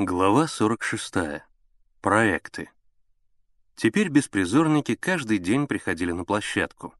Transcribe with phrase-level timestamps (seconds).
[0.00, 1.42] Глава 46.
[2.00, 2.70] Проекты.
[3.74, 6.94] Теперь беспризорники каждый день приходили на площадку.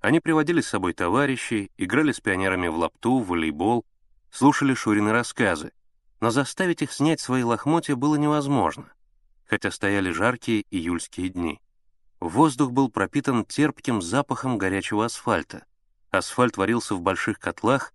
[0.00, 3.84] Они приводили с собой товарищей, играли с пионерами в лапту, в волейбол,
[4.30, 5.72] слушали Шурины рассказы,
[6.20, 8.90] но заставить их снять свои лохмотья было невозможно,
[9.44, 11.60] хотя стояли жаркие июльские дни.
[12.18, 15.66] Воздух был пропитан терпким запахом горячего асфальта.
[16.10, 17.92] Асфальт варился в больших котлах,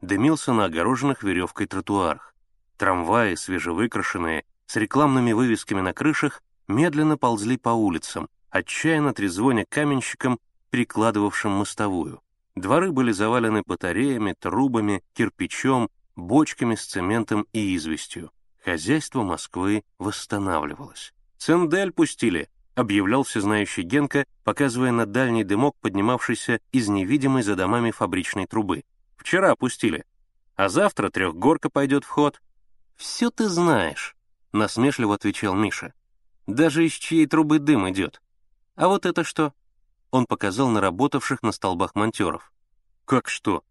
[0.00, 2.35] дымился на огороженных веревкой тротуарах.
[2.76, 10.38] Трамваи, свежевыкрашенные, с рекламными вывесками на крышах, медленно ползли по улицам, отчаянно трезвоня каменщикам,
[10.70, 12.20] перекладывавшим мостовую.
[12.54, 18.30] Дворы были завалены батареями, трубами, кирпичом, бочками с цементом и известью.
[18.64, 21.12] Хозяйство Москвы восстанавливалось.
[21.38, 28.46] «Цендель пустили»,— объявлял всезнающий Генка, показывая на дальний дымок, поднимавшийся из невидимой за домами фабричной
[28.46, 28.84] трубы.
[29.16, 30.04] «Вчера пустили.
[30.56, 32.40] А завтра трехгорка пойдет в ход.
[32.96, 34.16] «Все ты знаешь»,—
[34.52, 35.92] насмешливо отвечал Миша.
[36.46, 38.22] «Даже из чьей трубы дым идет.
[38.74, 39.52] А вот это что?»
[40.10, 42.52] Он показал на работавших на столбах монтеров.
[43.04, 43.64] «Как что?»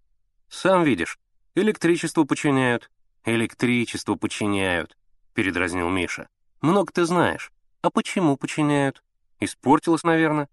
[0.47, 1.19] «Сам видишь,
[1.55, 2.91] электричество починяют».
[3.27, 4.95] «Электричество починяют»,—
[5.33, 6.29] передразнил Миша.
[6.61, 7.51] «Много ты знаешь.
[7.81, 9.03] А почему починяют?
[9.39, 10.47] Испортилось, наверное».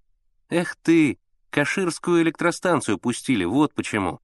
[0.48, 1.19] «Эх ты,
[1.51, 4.20] Каширскую электростанцию пустили, вот почему.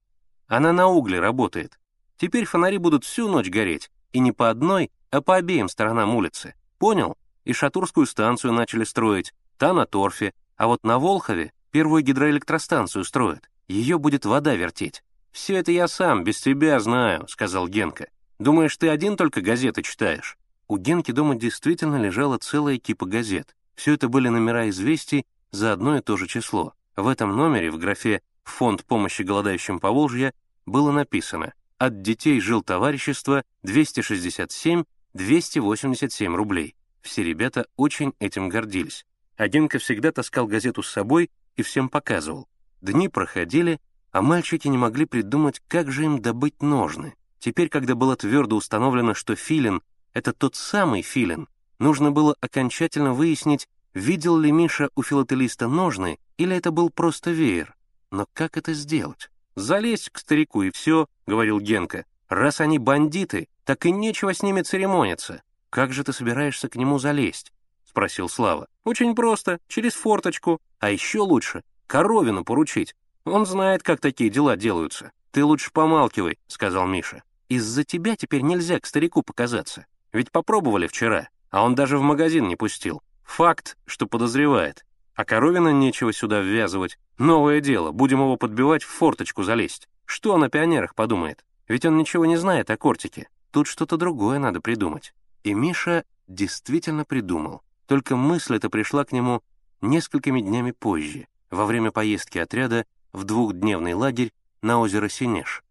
[0.46, 1.78] Она на угле работает.
[2.16, 6.54] Теперь фонари будут всю ночь гореть, и не по одной, а по обеим сторонам улицы.
[6.78, 7.16] Понял?
[7.44, 13.48] И Шатурскую станцию начали строить, та на торфе, а вот на Волхове первую гидроэлектростанцию строят.
[13.68, 15.02] Ее будет вода вертеть.
[15.30, 18.08] «Все это я сам, без тебя знаю»,— сказал Генка.
[18.38, 23.54] «Думаешь, ты один только газеты читаешь?» У Генки дома действительно лежала целая кипа газет.
[23.74, 26.74] Все это были номера известий за одно и то же число.
[26.96, 30.32] В этом номере в графе «Фонд помощи голодающим по Волжье»
[30.66, 36.74] было написано от детей жил товарищество 267-287 рублей.
[37.00, 39.06] Все ребята очень этим гордились.
[39.36, 42.48] Агенко всегда таскал газету с собой и всем показывал.
[42.80, 43.80] Дни проходили,
[44.10, 47.14] а мальчики не могли придумать, как же им добыть ножны.
[47.38, 49.80] Теперь, когда было твердо установлено, что филин—
[50.12, 56.56] это тот самый филин, нужно было окончательно выяснить, видел ли Миша у филателиста ножны или
[56.56, 57.76] это был просто веер.
[58.10, 59.30] Но как это сделать?
[59.58, 62.04] «Залезь к старику и все»,— говорил Генка.
[62.28, 65.42] «Раз они бандиты, так и нечего с ними церемониться.
[65.68, 67.52] Как же ты собираешься к нему залезть?»—
[67.84, 68.68] спросил Слава.
[68.84, 70.60] «Очень просто, через форточку.
[70.78, 72.94] А еще лучше— коровину поручить.
[73.24, 75.10] Он знает, как такие дела делаются.
[75.32, 77.24] Ты лучше помалкивай»,— сказал Миша.
[77.48, 79.86] «Из-за тебя теперь нельзя к старику показаться.
[80.12, 83.02] Ведь попробовали вчера, а он даже в магазин не пустил.
[83.24, 84.84] Факт, что подозревает.
[85.18, 86.96] А Коровина нечего сюда ввязывать.
[87.18, 89.88] Новое дело, будем его подбивать в форточку залезть.
[90.04, 91.44] Что он о пионерах подумает?
[91.66, 93.28] Ведь он ничего не знает о кортике.
[93.50, 95.12] Тут что-то другое надо придумать.
[95.42, 97.62] И Миша действительно придумал.
[97.88, 99.42] Только мысль эта пришла к нему
[99.80, 105.64] несколькими днями позже, во время поездки отряда в двухдневный лагерь на озеро Синеш.